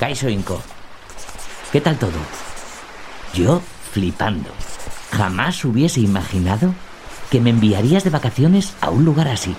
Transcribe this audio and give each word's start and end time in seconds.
Kaiso 0.00 0.30
Inco. 0.30 0.58
¿Qué 1.70 1.82
tal 1.82 1.98
todo? 1.98 2.16
Yo 3.34 3.60
flipando. 3.92 4.48
Jamás 5.12 5.62
hubiese 5.62 6.00
imaginado 6.00 6.72
que 7.30 7.38
me 7.38 7.50
enviarías 7.50 8.02
de 8.02 8.08
vacaciones 8.08 8.72
a 8.80 8.88
un 8.88 9.04
lugar 9.04 9.28
así. 9.28 9.54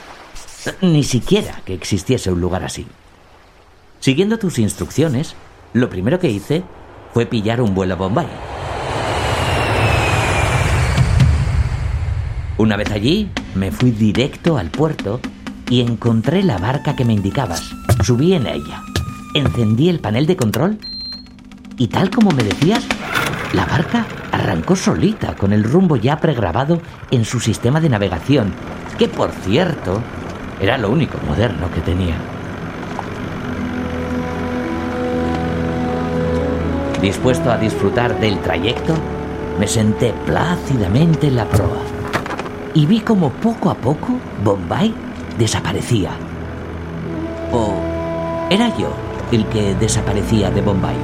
Ni 0.82 1.04
siquiera 1.04 1.62
que 1.64 1.76
existiese 1.76 2.32
un 2.32 2.42
lugar 2.42 2.64
así. 2.64 2.88
Siguiendo 4.00 4.40
tus 4.40 4.58
instrucciones, 4.58 5.36
lo 5.74 5.92
primero 5.92 6.20
que 6.20 6.32
hice 6.32 6.64
fue 7.14 7.28
pillar 7.28 7.62
un 7.62 7.76
vuelo 7.76 7.94
a 7.94 7.98
Bombay. 7.98 8.28
Una 12.58 12.78
vez 12.78 12.90
allí, 12.90 13.30
me 13.54 13.72
fui 13.72 13.92
directo 13.92 14.58
al 14.58 14.72
puerto 14.72 15.20
y 15.70 15.82
encontré 15.82 16.42
la 16.42 16.58
barca 16.58 16.96
que 16.96 17.06
me 17.06 17.14
indicabas. 17.14 17.62
Subí 18.04 18.34
en 18.34 18.48
ella, 18.48 18.82
encendí 19.34 19.90
el 19.90 20.00
panel 20.00 20.26
de 20.26 20.36
control 20.36 20.78
y 21.78 21.88
tal 21.88 22.10
como 22.10 22.32
me 22.32 22.44
decías, 22.44 22.86
la 23.54 23.66
barca 23.66 24.06
arrancó 24.32 24.76
solita 24.76 25.36
con 25.36 25.54
el 25.54 25.64
rumbo 25.64 25.96
ya 25.96 26.18
pregrabado 26.20 26.82
en 27.12 27.26
su 27.26 27.40
sistema 27.40 27.82
de 27.82 27.90
navegación, 27.90 28.54
que 28.98 29.08
por 29.08 29.32
cierto 29.32 30.02
era 30.60 30.78
lo 30.78 30.90
único 30.90 31.18
moderno 31.28 31.72
que 31.74 31.82
tenía. 31.82 32.16
Dispuesto 37.02 37.52
a 37.52 37.58
disfrutar 37.58 38.20
del 38.20 38.40
trayecto, 38.42 38.94
me 39.60 39.68
senté 39.68 40.14
plácidamente 40.26 41.28
en 41.28 41.36
la 41.36 41.46
proa 41.46 41.82
y 42.74 42.86
vi 42.86 43.00
como 43.00 43.32
poco 43.32 43.70
a 43.70 43.76
poco 43.76 44.18
Bombay 44.44 44.94
desaparecía. 45.38 46.12
¿O 47.52 47.74
era 48.50 48.76
yo 48.78 49.11
el 49.32 49.46
que 49.48 49.76
desaparecía 49.76 50.52
de 50.52 50.62
Bombay? 50.62 50.96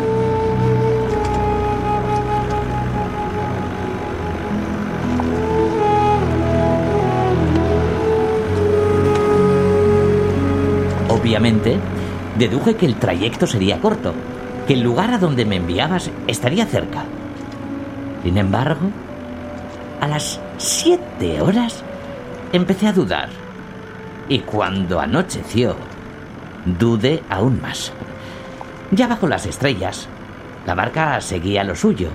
Obviamente, 11.09 11.77
deduje 12.37 12.75
que 12.75 12.85
el 12.85 12.95
trayecto 12.95 13.47
sería 13.47 13.79
corto, 13.79 14.13
que 14.67 14.73
el 14.73 14.81
lugar 14.81 15.13
a 15.13 15.17
donde 15.17 15.45
me 15.45 15.57
enviabas 15.57 16.09
estaría 16.27 16.65
cerca. 16.65 17.05
Sin 18.23 18.37
embargo, 18.37 18.89
a 20.01 20.07
las 20.07 20.39
siete 20.57 21.41
horas 21.41 21.83
empecé 22.51 22.87
a 22.87 22.93
dudar. 22.93 23.29
Y 24.29 24.39
cuando 24.39 24.99
anocheció, 24.99 25.75
dudé 26.65 27.23
aún 27.29 27.61
más. 27.61 27.93
Ya 28.91 29.07
bajo 29.07 29.27
las 29.27 29.45
estrellas, 29.45 30.07
la 30.65 30.73
barca 30.73 31.19
seguía 31.19 31.63
lo 31.63 31.75
suyo, 31.75 32.09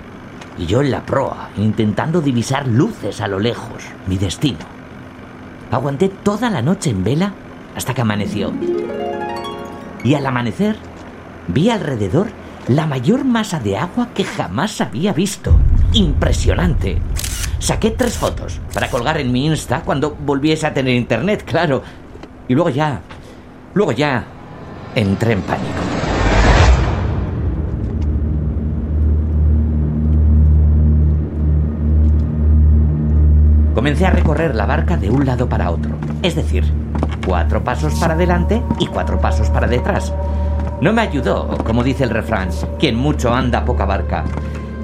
y 0.56 0.66
yo 0.66 0.80
en 0.80 0.90
la 0.90 1.04
proa, 1.04 1.50
intentando 1.56 2.20
divisar 2.20 2.66
luces 2.66 3.20
a 3.20 3.28
lo 3.28 3.38
lejos, 3.38 3.84
mi 4.06 4.16
destino. 4.16 4.58
Aguanté 5.70 6.08
toda 6.08 6.50
la 6.50 6.62
noche 6.62 6.90
en 6.90 7.04
vela 7.04 7.32
hasta 7.76 7.94
que 7.94 8.00
amaneció. 8.00 8.52
Y 10.04 10.14
al 10.14 10.26
amanecer, 10.26 10.76
vi 11.48 11.70
alrededor 11.70 12.28
la 12.68 12.86
mayor 12.86 13.24
masa 13.24 13.60
de 13.60 13.76
agua 13.76 14.08
que 14.14 14.24
jamás 14.24 14.80
había 14.80 15.12
visto. 15.12 15.58
Impresionante. 15.92 16.98
Saqué 17.58 17.90
tres 17.90 18.18
fotos 18.18 18.60
para 18.74 18.90
colgar 18.90 19.18
en 19.18 19.30
mi 19.30 19.46
Insta 19.46 19.82
cuando 19.82 20.10
volviese 20.14 20.66
a 20.66 20.74
tener 20.74 20.94
internet, 20.94 21.44
claro. 21.44 21.82
Y 22.48 22.54
luego 22.54 22.70
ya, 22.70 23.00
luego 23.74 23.92
ya, 23.92 24.24
entré 24.94 25.32
en 25.32 25.42
pánico. 25.42 26.11
Comencé 33.82 34.06
a 34.06 34.10
recorrer 34.10 34.54
la 34.54 34.64
barca 34.64 34.96
de 34.96 35.10
un 35.10 35.26
lado 35.26 35.48
para 35.48 35.68
otro. 35.68 35.96
Es 36.22 36.36
decir, 36.36 36.62
cuatro 37.26 37.64
pasos 37.64 37.92
para 37.96 38.14
adelante 38.14 38.62
y 38.78 38.86
cuatro 38.86 39.18
pasos 39.18 39.50
para 39.50 39.66
detrás. 39.66 40.14
No 40.80 40.92
me 40.92 41.02
ayudó, 41.02 41.58
como 41.64 41.82
dice 41.82 42.04
el 42.04 42.10
refrán, 42.10 42.50
quien 42.78 42.94
mucho 42.94 43.34
anda 43.34 43.64
poca 43.64 43.84
barca. 43.84 44.22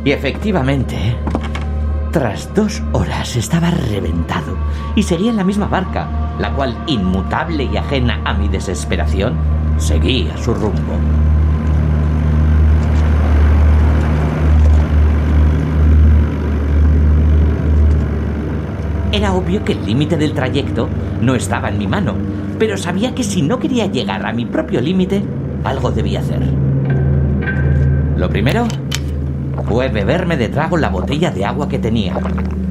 Y 0.04 0.10
efectivamente, 0.10 1.16
tras 2.10 2.52
dos 2.56 2.82
horas 2.90 3.36
estaba 3.36 3.70
reventado 3.70 4.56
y 4.96 5.04
seguía 5.04 5.30
en 5.30 5.36
la 5.36 5.44
misma 5.44 5.68
barca, 5.68 6.08
la 6.40 6.50
cual, 6.54 6.76
inmutable 6.88 7.68
y 7.72 7.76
ajena 7.76 8.20
a 8.24 8.34
mi 8.34 8.48
desesperación, 8.48 9.36
seguía 9.76 10.36
su 10.38 10.54
rumbo. 10.54 10.94
Obvio 19.38 19.64
que 19.64 19.72
el 19.72 19.86
límite 19.86 20.16
del 20.16 20.32
trayecto 20.32 20.88
no 21.22 21.34
estaba 21.34 21.68
en 21.68 21.78
mi 21.78 21.86
mano, 21.86 22.14
pero 22.58 22.76
sabía 22.76 23.14
que 23.14 23.22
si 23.22 23.42
no 23.42 23.58
quería 23.58 23.86
llegar 23.86 24.26
a 24.26 24.32
mi 24.32 24.44
propio 24.44 24.80
límite, 24.80 25.22
algo 25.64 25.90
debía 25.90 26.20
hacer. 26.20 26.40
Lo 28.16 28.28
primero 28.28 28.66
fue 29.68 29.88
beberme 29.88 30.36
de 30.36 30.48
trago 30.48 30.76
la 30.76 30.88
botella 30.88 31.30
de 31.30 31.44
agua 31.44 31.68
que 31.68 31.78
tenía. 31.78 32.18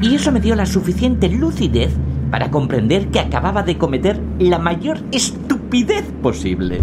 Y 0.01 0.15
eso 0.15 0.31
me 0.31 0.41
dio 0.41 0.55
la 0.55 0.65
suficiente 0.65 1.29
lucidez 1.29 1.91
para 2.29 2.51
comprender 2.51 3.07
que 3.07 3.19
acababa 3.19 3.63
de 3.63 3.77
cometer 3.77 4.19
la 4.39 4.59
mayor 4.59 4.99
estupidez 5.11 6.03
posible. 6.21 6.81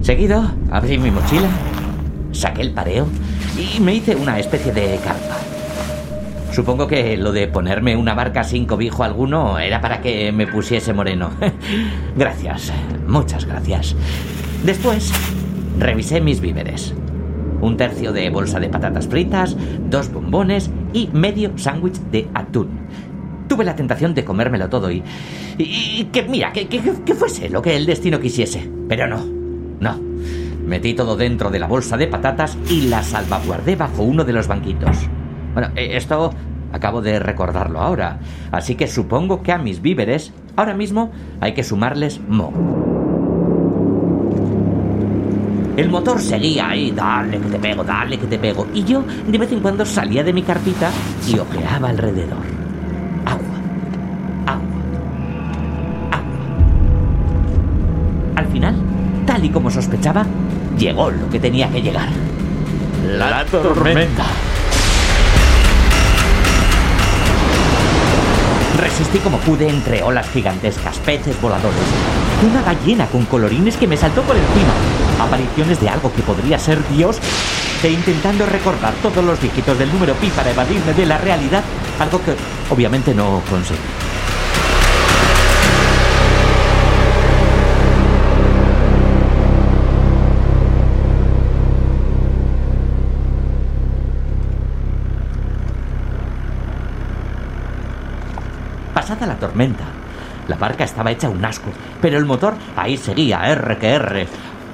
Seguido, 0.00 0.44
abrí 0.70 0.98
mi 0.98 1.10
mochila, 1.10 1.48
saqué 2.30 2.62
el 2.62 2.72
pareo 2.72 3.06
y 3.58 3.80
me 3.80 3.96
hice 3.96 4.14
una 4.14 4.38
especie 4.38 4.72
de 4.72 4.98
carpa. 5.02 5.55
Supongo 6.56 6.86
que 6.86 7.18
lo 7.18 7.32
de 7.32 7.48
ponerme 7.48 7.96
una 7.96 8.14
barca 8.14 8.42
sin 8.42 8.64
cobijo 8.64 9.04
alguno 9.04 9.58
era 9.58 9.82
para 9.82 10.00
que 10.00 10.32
me 10.32 10.46
pusiese 10.46 10.94
moreno. 10.94 11.28
gracias, 12.16 12.72
muchas 13.06 13.44
gracias. 13.44 13.94
Después, 14.64 15.12
revisé 15.78 16.22
mis 16.22 16.40
víveres. 16.40 16.94
Un 17.60 17.76
tercio 17.76 18.10
de 18.10 18.30
bolsa 18.30 18.58
de 18.58 18.70
patatas 18.70 19.06
fritas, 19.06 19.54
dos 19.90 20.10
bombones 20.10 20.70
y 20.94 21.10
medio 21.12 21.52
sándwich 21.58 21.98
de 22.10 22.26
atún. 22.32 22.70
Tuve 23.50 23.62
la 23.62 23.76
tentación 23.76 24.14
de 24.14 24.24
comérmelo 24.24 24.70
todo 24.70 24.90
y... 24.90 25.02
y 25.58 26.04
que, 26.04 26.22
mira, 26.22 26.54
que, 26.54 26.68
que, 26.68 26.80
que 27.04 27.14
fuese 27.14 27.50
lo 27.50 27.60
que 27.60 27.76
el 27.76 27.84
destino 27.84 28.18
quisiese. 28.18 28.66
Pero 28.88 29.06
no, 29.06 29.22
no. 29.78 30.00
Metí 30.64 30.94
todo 30.94 31.18
dentro 31.18 31.50
de 31.50 31.58
la 31.58 31.66
bolsa 31.66 31.98
de 31.98 32.06
patatas 32.06 32.56
y 32.70 32.88
la 32.88 33.02
salvaguardé 33.02 33.76
bajo 33.76 34.04
uno 34.04 34.24
de 34.24 34.32
los 34.32 34.48
banquitos. 34.48 35.06
Bueno, 35.56 35.70
eh, 35.74 35.96
esto 35.96 36.34
acabo 36.70 37.00
de 37.00 37.18
recordarlo 37.18 37.80
ahora, 37.80 38.18
así 38.52 38.74
que 38.74 38.86
supongo 38.86 39.42
que 39.42 39.52
a 39.52 39.56
mis 39.56 39.80
víveres 39.80 40.34
ahora 40.54 40.74
mismo 40.74 41.10
hay 41.40 41.54
que 41.54 41.64
sumarles 41.64 42.20
mo. 42.28 42.52
El 45.78 45.88
motor 45.88 46.20
seguía 46.20 46.68
ahí, 46.68 46.90
dale 46.90 47.38
que 47.38 47.48
te 47.48 47.58
pego, 47.58 47.82
dale 47.84 48.18
que 48.18 48.26
te 48.26 48.38
pego, 48.38 48.66
y 48.74 48.84
yo 48.84 49.02
de 49.26 49.38
vez 49.38 49.50
en 49.50 49.60
cuando 49.60 49.86
salía 49.86 50.22
de 50.22 50.34
mi 50.34 50.42
carpita 50.42 50.90
y 51.26 51.38
ojeaba 51.38 51.88
alrededor. 51.88 52.44
Agua, 53.24 53.56
agua, 54.44 54.62
agua. 56.12 56.26
Al 58.36 58.46
final, 58.48 58.74
tal 59.24 59.42
y 59.42 59.48
como 59.48 59.70
sospechaba, 59.70 60.26
llegó 60.76 61.10
lo 61.10 61.30
que 61.30 61.40
tenía 61.40 61.70
que 61.70 61.80
llegar. 61.80 62.10
La, 63.06 63.42
tormenta. 63.46 64.26
Resistí 68.76 69.18
como 69.20 69.38
pude 69.38 69.68
entre 69.68 70.02
olas 70.02 70.28
gigantescas, 70.28 70.98
peces 70.98 71.40
voladores, 71.40 71.78
una 72.48 72.60
ballena 72.60 73.06
con 73.06 73.24
colorines 73.24 73.76
que 73.76 73.86
me 73.86 73.96
saltó 73.96 74.20
por 74.22 74.36
encima, 74.36 75.24
apariciones 75.24 75.80
de 75.80 75.88
algo 75.88 76.12
que 76.12 76.22
podría 76.22 76.58
ser 76.58 76.78
Dios, 76.88 77.18
e 77.82 77.90
intentando 77.90 78.44
recordar 78.44 78.92
todos 79.02 79.24
los 79.24 79.40
dígitos 79.40 79.78
del 79.78 79.92
número 79.92 80.14
pi 80.14 80.28
para 80.28 80.50
evadirme 80.50 80.92
de 80.92 81.06
la 81.06 81.18
realidad, 81.18 81.62
algo 81.98 82.20
que 82.22 82.34
obviamente 82.70 83.14
no 83.14 83.40
conseguí. 83.48 84.05
La 99.24 99.36
tormenta, 99.36 99.84
la 100.46 100.56
barca 100.56 100.84
estaba 100.84 101.10
hecha 101.10 101.28
un 101.28 101.44
asco, 101.44 101.70
pero 102.00 102.18
el 102.18 102.26
motor 102.26 102.54
ahí 102.76 102.96
seguía, 102.96 103.40
R 103.50 103.78
que 103.78 103.88
R. 103.94 104.26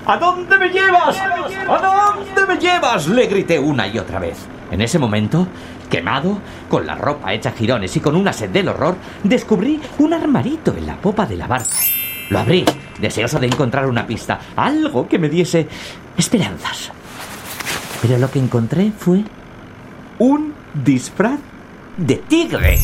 ¿A 0.07 0.17
dónde 0.19 0.59
me 0.59 0.69
llevas? 0.69 1.17
¿A 1.19 1.79
dónde 1.79 2.47
me 2.47 2.61
llevas? 2.61 3.07
Le 3.07 3.27
grité 3.27 3.59
una 3.59 3.87
y 3.87 3.99
otra 3.99 4.19
vez. 4.19 4.47
En 4.71 4.83
ese 4.83 4.99
momento, 4.99 5.47
quemado, 5.89 6.39
con 6.69 6.87
la 6.87 6.97
ropa 6.97 7.33
hecha 7.33 7.53
jirones 7.53 7.97
y 7.97 8.01
con 8.01 8.15
una 8.15 8.33
sed 8.33 8.51
del 8.51 8.69
horror, 8.69 8.97
descubrí 9.23 9.81
un 9.99 10.13
armarito 10.13 10.75
en 10.77 10.87
la 10.87 10.97
popa 10.97 11.25
de 11.25 11.37
la 11.37 11.47
barca. 11.47 11.77
Lo 12.29 12.39
abrí, 12.39 12.65
deseoso 13.01 13.39
de 13.39 13.47
encontrar 13.47 13.87
una 13.87 14.07
pista, 14.07 14.39
algo 14.57 15.09
que 15.09 15.19
me 15.19 15.29
diese 15.29 15.67
esperanzas. 16.19 16.91
Pero 18.03 18.19
lo 18.19 18.31
que 18.31 18.39
encontré 18.39 18.93
fue 18.99 19.23
un 20.19 20.53
disfraz 20.75 21.39
de 21.97 22.17
tigre. 22.17 22.79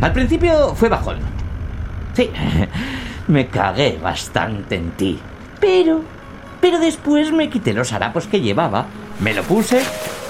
Al 0.00 0.12
principio 0.12 0.74
fue 0.74 0.88
bajón. 0.88 1.18
Sí, 2.14 2.30
me 3.28 3.46
cagué 3.48 3.98
bastante 4.02 4.76
en 4.76 4.90
ti. 4.92 5.18
Pero, 5.60 6.02
pero 6.60 6.78
después 6.78 7.32
me 7.32 7.48
quité 7.48 7.72
los 7.72 7.92
harapos 7.92 8.26
que 8.26 8.40
llevaba, 8.40 8.86
me 9.20 9.32
lo 9.32 9.42
puse 9.42 9.80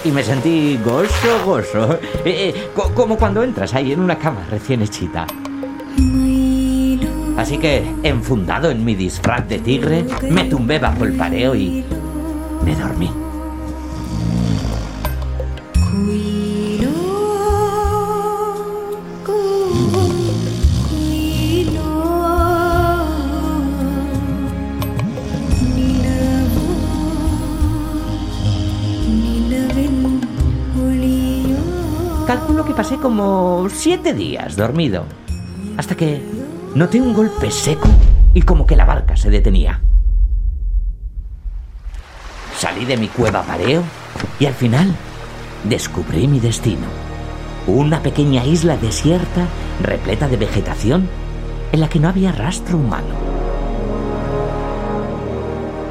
y 0.04 0.10
me 0.10 0.22
sentí 0.22 0.78
gozo, 0.84 1.44
gozo. 1.44 1.98
Eh, 2.24 2.54
eh, 2.54 2.70
como 2.94 3.16
cuando 3.16 3.42
entras 3.42 3.74
ahí 3.74 3.92
en 3.92 4.00
una 4.00 4.16
cama 4.16 4.46
recién 4.50 4.82
hechita. 4.82 5.26
Así 7.36 7.58
que, 7.58 7.84
enfundado 8.02 8.70
en 8.70 8.84
mi 8.84 8.94
disfraz 8.94 9.46
de 9.48 9.58
tigre, 9.58 10.06
me 10.30 10.44
tumbé 10.44 10.78
bajo 10.78 11.04
el 11.04 11.12
pareo 11.12 11.54
y 11.54 11.84
me 12.64 12.74
dormí. 12.74 13.25
Como 33.06 33.68
siete 33.70 34.14
días 34.14 34.56
dormido, 34.56 35.04
hasta 35.76 35.94
que 35.94 36.20
noté 36.74 37.00
un 37.00 37.14
golpe 37.14 37.52
seco 37.52 37.88
y 38.34 38.42
como 38.42 38.66
que 38.66 38.74
la 38.74 38.84
barca 38.84 39.16
se 39.16 39.30
detenía. 39.30 39.80
Salí 42.56 42.84
de 42.84 42.96
mi 42.96 43.06
cueva 43.06 43.44
mareo 43.44 43.84
y 44.40 44.46
al 44.46 44.54
final 44.54 44.92
descubrí 45.62 46.26
mi 46.26 46.40
destino. 46.40 46.88
Una 47.68 48.02
pequeña 48.02 48.44
isla 48.44 48.76
desierta, 48.76 49.46
repleta 49.80 50.26
de 50.26 50.38
vegetación, 50.38 51.08
en 51.70 51.78
la 51.78 51.88
que 51.88 52.00
no 52.00 52.08
había 52.08 52.32
rastro 52.32 52.76
humano. 52.76 53.14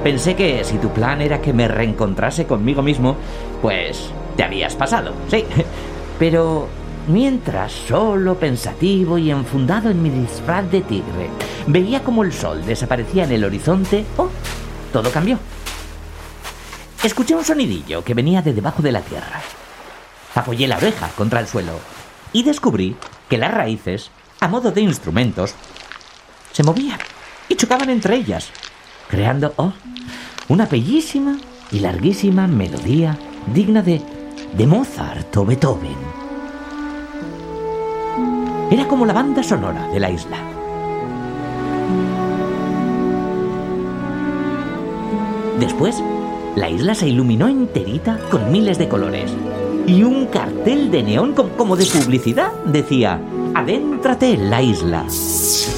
Pensé 0.04 0.36
que 0.36 0.66
si 0.66 0.80
tu 0.80 0.90
plan 0.90 1.22
era 1.22 1.40
que 1.40 1.54
me 1.54 1.70
reencontrase 1.70 2.46
conmigo 2.46 2.82
mismo, 2.82 3.16
pues 3.62 4.12
te 4.36 4.44
habías 4.44 4.76
pasado, 4.76 5.14
sí. 5.30 5.46
Pero 6.20 6.68
mientras, 7.08 7.72
solo, 7.72 8.36
pensativo 8.36 9.18
y 9.18 9.32
enfundado 9.32 9.90
en 9.90 10.02
mi 10.02 10.10
disfraz 10.10 10.70
de 10.72 10.82
tigre, 10.82 11.30
veía 11.68 12.04
como 12.04 12.24
el 12.24 12.34
sol 12.34 12.66
desaparecía 12.66 13.26
en 13.26 13.32
el 13.32 13.44
horizonte, 13.44 14.06
oh, 14.18 14.30
todo 14.92 15.12
cambió. 15.12 15.40
Escuché 17.04 17.36
un 17.36 17.44
sonidillo 17.44 18.04
que 18.04 18.14
venía 18.14 18.42
de 18.42 18.54
debajo 18.54 18.82
de 18.82 18.92
la 18.92 19.02
tierra. 19.02 19.42
Apoyé 20.34 20.68
la 20.68 20.78
oreja 20.78 21.10
contra 21.16 21.40
el 21.40 21.48
suelo 21.48 21.74
y 22.34 22.44
descubrí 22.44 22.96
que 23.30 23.38
las 23.38 23.54
raíces, 23.54 24.12
a 24.40 24.48
modo 24.48 24.72
de 24.72 24.82
instrumentos, 24.82 25.54
se 26.52 26.64
movían 26.64 27.00
y 27.48 27.56
chocaban 27.56 27.90
entre 27.90 28.16
ellas, 28.16 28.50
creando, 29.08 29.54
oh, 29.58 29.74
una 30.48 30.66
bellísima 30.66 31.38
y 31.72 31.80
larguísima 31.80 32.48
melodía 32.48 33.18
digna 33.54 33.82
de 33.82 34.02
de 34.58 34.66
Mozart 34.68 35.36
o 35.38 35.46
Beethoven. 35.46 36.05
Era 38.72 38.88
como 38.88 39.06
la 39.06 39.14
banda 39.14 39.44
sonora 39.44 39.88
de 39.90 40.00
la 40.00 40.10
isla. 40.10 40.38
Después, 45.60 46.02
la 46.56 46.70
isla 46.70 46.96
se 46.96 47.08
iluminó 47.08 47.48
enterita 47.48 48.20
con 48.32 48.52
miles 48.52 48.78
de 48.78 48.88
colores. 48.88 49.32
Y 49.88 50.04
un 50.04 50.26
cartel 50.26 50.90
de 50.90 51.04
neón 51.04 51.34
como 51.34 51.76
de 51.76 51.86
publicidad 51.86 52.52
decía, 52.66 53.22
adéntrate 53.54 54.34
en 54.34 54.50
la 54.50 54.62
isla. 54.62 55.06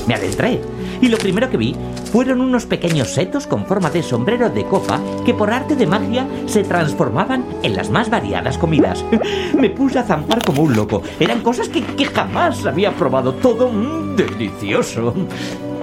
Me 0.07 0.15
adentré 0.15 0.61
y 1.01 1.09
lo 1.09 1.17
primero 1.17 1.49
que 1.49 1.57
vi 1.57 1.75
fueron 2.11 2.41
unos 2.41 2.65
pequeños 2.65 3.13
setos 3.13 3.47
con 3.47 3.65
forma 3.65 3.89
de 3.89 4.03
sombrero 4.03 4.49
de 4.49 4.65
copa 4.65 4.99
que 5.25 5.33
por 5.33 5.51
arte 5.51 5.75
de 5.75 5.87
magia 5.87 6.27
se 6.45 6.63
transformaban 6.63 7.45
en 7.63 7.75
las 7.75 7.89
más 7.89 8.09
variadas 8.09 8.57
comidas. 8.57 9.03
Me 9.53 9.69
puse 9.69 9.99
a 9.99 10.03
zampar 10.03 10.43
como 10.43 10.63
un 10.63 10.75
loco. 10.75 11.01
Eran 11.19 11.41
cosas 11.41 11.69
que, 11.69 11.83
jamás 12.05 12.65
había 12.65 12.91
probado. 12.91 13.33
Todo 13.33 13.69
delicioso. 14.15 15.13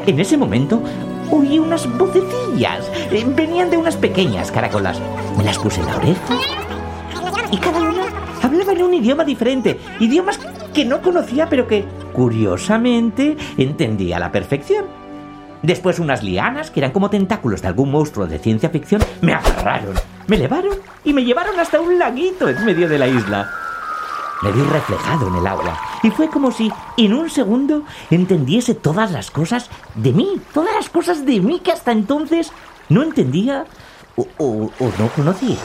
En 0.06 0.20
ese 0.20 0.36
momento 0.36 0.82
oí 1.30 1.58
unas 1.58 1.86
vocecillas. 1.98 2.90
Eh, 3.10 3.24
venían 3.26 3.70
de 3.70 3.76
unas 3.76 3.96
pequeñas 3.96 4.50
caracolas. 4.50 5.00
Me 5.36 5.44
las 5.44 5.58
puse 5.58 5.80
en 5.80 5.86
la 5.86 5.96
oreja 5.96 6.38
y 7.50 7.56
cada 7.58 7.80
una 7.80 8.06
hablaba 8.42 8.72
en 8.72 8.82
un 8.82 8.94
idioma 8.94 9.24
diferente. 9.24 9.78
Idiomas 10.00 10.40
que 10.72 10.84
no 10.84 11.00
conocía 11.00 11.48
pero 11.48 11.66
que, 11.66 11.84
curiosamente, 12.12 13.36
entendía 13.56 14.16
a 14.16 14.20
la 14.20 14.32
perfección. 14.32 14.86
Después 15.64 15.98
unas 15.98 16.22
lianas, 16.22 16.70
que 16.70 16.80
eran 16.80 16.92
como 16.92 17.08
tentáculos 17.08 17.62
de 17.62 17.68
algún 17.68 17.90
monstruo 17.90 18.26
de 18.26 18.38
ciencia 18.38 18.68
ficción, 18.68 19.02
me 19.22 19.32
agarraron, 19.32 19.94
me 20.26 20.36
elevaron 20.36 20.76
y 21.04 21.14
me 21.14 21.24
llevaron 21.24 21.58
hasta 21.58 21.80
un 21.80 21.98
laguito 21.98 22.50
en 22.50 22.62
medio 22.66 22.86
de 22.86 22.98
la 22.98 23.08
isla. 23.08 23.50
Me 24.42 24.52
vi 24.52 24.60
reflejado 24.60 25.28
en 25.28 25.36
el 25.36 25.46
agua 25.46 25.80
y 26.02 26.10
fue 26.10 26.28
como 26.28 26.50
si 26.50 26.70
en 26.98 27.14
un 27.14 27.30
segundo 27.30 27.84
entendiese 28.10 28.74
todas 28.74 29.10
las 29.10 29.30
cosas 29.30 29.70
de 29.94 30.12
mí, 30.12 30.38
todas 30.52 30.74
las 30.74 30.90
cosas 30.90 31.24
de 31.24 31.40
mí 31.40 31.60
que 31.60 31.72
hasta 31.72 31.92
entonces 31.92 32.52
no 32.90 33.02
entendía 33.02 33.64
o, 34.16 34.26
o 34.36 34.92
no 34.98 35.08
conocía. 35.16 35.56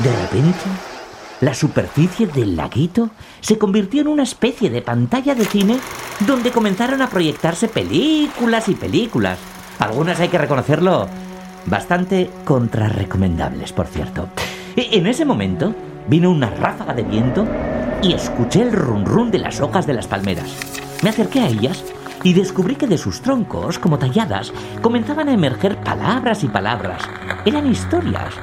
De 0.00 0.14
repente 0.14 0.93
la 1.40 1.54
superficie 1.54 2.26
del 2.26 2.56
laguito 2.56 3.10
se 3.40 3.58
convirtió 3.58 4.00
en 4.00 4.08
una 4.08 4.22
especie 4.22 4.70
de 4.70 4.82
pantalla 4.82 5.34
de 5.34 5.44
cine 5.44 5.78
donde 6.26 6.52
comenzaron 6.52 7.02
a 7.02 7.08
proyectarse 7.08 7.68
películas 7.68 8.68
y 8.68 8.74
películas. 8.74 9.38
Algunas 9.78 10.20
hay 10.20 10.28
que 10.28 10.38
reconocerlo 10.38 11.08
bastante 11.66 12.30
contrarrecomendables, 12.44 13.72
por 13.72 13.86
cierto. 13.86 14.28
E, 14.76 14.96
en 14.96 15.06
ese 15.06 15.24
momento 15.24 15.74
vino 16.08 16.30
una 16.30 16.50
ráfaga 16.50 16.94
de 16.94 17.02
viento 17.02 17.46
y 18.02 18.12
escuché 18.12 18.62
el 18.62 18.72
rum 18.72 19.04
rum 19.04 19.30
de 19.30 19.38
las 19.38 19.60
hojas 19.60 19.86
de 19.86 19.94
las 19.94 20.06
palmeras. 20.06 20.56
Me 21.02 21.10
acerqué 21.10 21.40
a 21.40 21.48
ellas 21.48 21.84
y 22.22 22.32
descubrí 22.32 22.76
que 22.76 22.86
de 22.86 22.96
sus 22.96 23.20
troncos, 23.20 23.78
como 23.78 23.98
talladas, 23.98 24.52
comenzaban 24.80 25.28
a 25.28 25.34
emerger 25.34 25.76
palabras 25.78 26.44
y 26.44 26.48
palabras. 26.48 27.02
Eran 27.44 27.70
historias, 27.70 28.34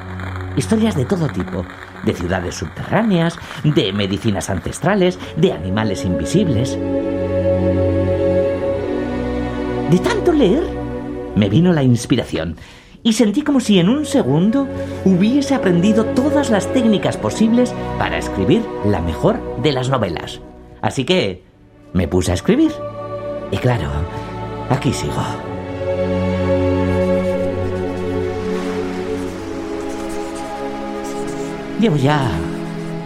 historias 0.56 0.96
de 0.96 1.04
todo 1.04 1.28
tipo, 1.28 1.64
de 2.04 2.14
ciudades 2.14 2.56
subterráneas, 2.56 3.38
de 3.64 3.92
medicinas 3.92 4.50
ancestrales, 4.50 5.18
de 5.36 5.52
animales 5.52 6.04
invisibles. 6.04 6.78
De 9.90 9.98
tanto 9.98 10.32
leer, 10.32 10.64
me 11.36 11.48
vino 11.48 11.72
la 11.72 11.82
inspiración 11.82 12.56
y 13.02 13.14
sentí 13.14 13.42
como 13.42 13.60
si 13.60 13.78
en 13.78 13.88
un 13.88 14.06
segundo 14.06 14.68
hubiese 15.04 15.54
aprendido 15.54 16.04
todas 16.06 16.50
las 16.50 16.72
técnicas 16.72 17.16
posibles 17.16 17.74
para 17.98 18.18
escribir 18.18 18.64
la 18.84 19.00
mejor 19.00 19.40
de 19.62 19.72
las 19.72 19.88
novelas. 19.88 20.40
Así 20.80 21.04
que 21.04 21.42
me 21.92 22.08
puse 22.08 22.30
a 22.30 22.34
escribir. 22.34 22.72
Y 23.50 23.56
claro, 23.58 23.88
aquí 24.70 24.92
sigo. 24.92 25.51
Llevo 31.82 31.96
ya 31.96 32.30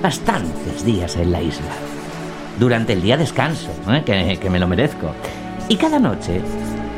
bastantes 0.02 0.84
días 0.84 1.16
en 1.16 1.32
la 1.32 1.40
isla. 1.40 1.72
Durante 2.60 2.92
el 2.92 3.00
día 3.00 3.16
descanso, 3.16 3.70
¿eh? 3.88 4.02
que, 4.38 4.50
me 4.50 4.58
lo 4.58 4.68
merezco. 4.68 5.12
Y 5.70 5.76
cada 5.76 5.98
noche 5.98 6.42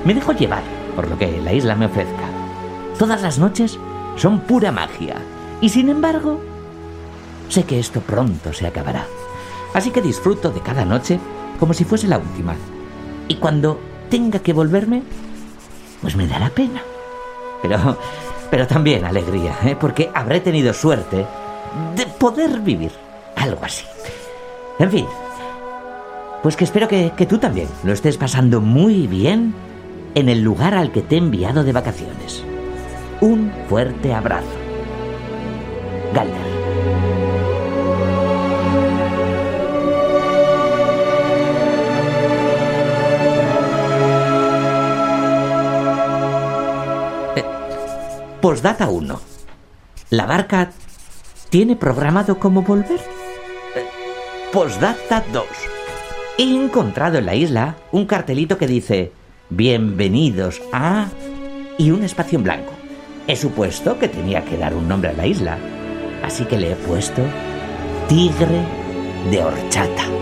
me 0.04 0.12
dejo 0.12 0.32
llevar 0.32 0.64
por 0.96 1.08
lo 1.08 1.16
que 1.16 1.40
la 1.40 1.52
isla 1.52 1.76
me 1.76 1.86
ofrezca. 1.86 2.24
Todas 2.98 3.22
las 3.22 3.38
noches 3.38 3.78
son 4.16 4.40
pura 4.40 4.72
magia. 4.72 5.18
Y 5.60 5.68
sin 5.68 5.88
embargo, 5.88 6.40
sé 7.48 7.62
que 7.62 7.78
esto 7.78 8.00
pronto 8.00 8.52
se 8.52 8.66
acabará. 8.66 9.06
Así 9.72 9.92
que 9.92 10.02
disfruto 10.02 10.50
de 10.50 10.60
cada 10.60 10.84
noche 10.84 11.20
como 11.60 11.74
si 11.74 11.84
fuese 11.84 12.08
la 12.08 12.18
última. 12.18 12.56
Y 13.28 13.36
cuando 13.36 13.78
tenga 14.10 14.40
que 14.40 14.52
volverme, 14.52 15.04
pues 16.02 16.16
me 16.16 16.26
dará 16.26 16.50
pena. 16.50 16.82
Pero, 17.62 17.96
pero 18.50 18.66
también 18.66 19.04
alegría, 19.04 19.56
¿eh? 19.62 19.76
porque 19.78 20.10
habré 20.12 20.40
tenido 20.40 20.74
suerte 20.74 21.24
de 21.94 22.06
poder 22.06 22.60
vivir. 22.60 22.92
Algo 23.36 23.64
así. 23.64 23.84
En 24.78 24.90
fin. 24.90 25.06
Pues 26.42 26.56
que 26.56 26.64
espero 26.64 26.86
que, 26.86 27.10
tú 27.28 27.38
también 27.38 27.68
lo 27.82 27.92
estés 27.92 28.16
pasando 28.16 28.60
muy 28.60 29.06
bien 29.06 29.54
en 30.14 30.28
el 30.28 30.40
lugar 30.40 30.74
al 30.74 30.92
que 30.92 31.02
te 31.02 31.16
he 31.16 31.18
enviado 31.18 31.64
de 31.64 31.72
vacaciones. 31.72 32.44
Un 33.20 33.52
fuerte 33.68 34.14
abrazo. 34.14 34.46
Galder. 36.14 36.48
Eh, 47.36 47.44
postdata 48.40 48.88
1. 48.88 49.20
La 50.10 50.24
barca 50.24 50.70
¿Tiene 51.50 51.76
programado 51.76 52.38
cómo 52.38 52.60
volver? 52.60 53.00
Eh, 53.74 53.86
postdata 54.52 55.24
2. 55.32 55.46
He 56.36 56.42
encontrado 56.42 57.16
en 57.16 57.24
la 57.24 57.34
isla 57.34 57.76
un 57.90 58.04
cartelito 58.04 58.58
que 58.58 58.66
dice 58.66 59.12
Bienvenidos 59.48 60.60
a... 60.74 61.08
y 61.78 61.90
un 61.90 62.04
espacio 62.04 62.36
en 62.36 62.44
blanco. 62.44 62.72
He 63.26 63.34
supuesto 63.34 63.98
que 63.98 64.08
tenía 64.08 64.44
que 64.44 64.58
dar 64.58 64.74
un 64.74 64.88
nombre 64.88 65.08
a 65.08 65.14
la 65.14 65.26
isla, 65.26 65.56
así 66.22 66.44
que 66.44 66.58
le 66.58 66.72
he 66.72 66.76
puesto 66.76 67.22
Tigre 68.08 68.60
de 69.30 69.42
Horchata. 69.42 70.04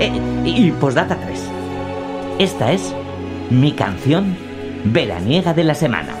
Eh, 0.00 0.10
y 0.44 0.72
postdata 0.72 1.16
3. 1.16 1.40
Esta 2.40 2.72
es 2.72 2.92
mi 3.48 3.72
canción 3.72 4.36
veraniega 4.84 5.54
de 5.54 5.64
la 5.64 5.74
semana. 5.74 6.14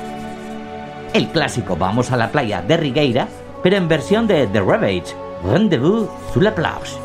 El 1.12 1.28
clásico 1.28 1.76
Vamos 1.76 2.10
a 2.10 2.16
la 2.16 2.32
playa 2.32 2.62
de 2.62 2.76
Rigueira, 2.76 3.28
pero 3.62 3.76
en 3.76 3.88
versión 3.88 4.26
de 4.26 4.46
The 4.46 4.60
Ravage, 4.60 5.14
Rendezvous 5.44 6.08
sur 6.32 6.42
la 6.42 6.54
plage. 6.54 7.03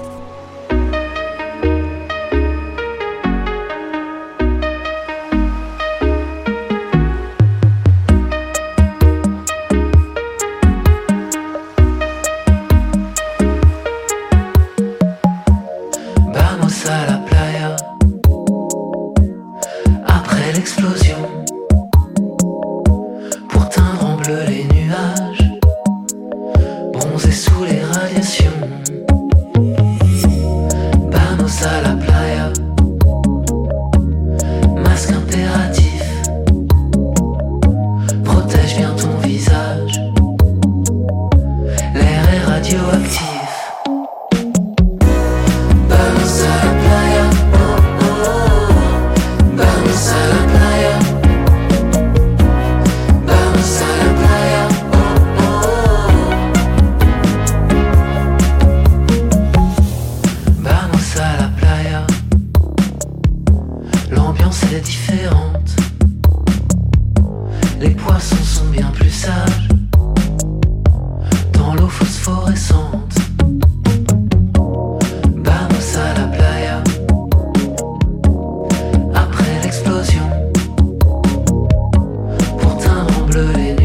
couldn't 83.39 83.78